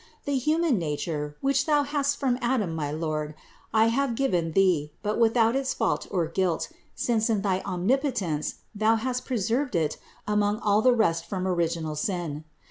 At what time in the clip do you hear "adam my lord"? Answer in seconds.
2.41-3.35